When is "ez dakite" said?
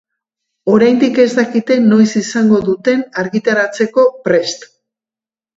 1.23-1.77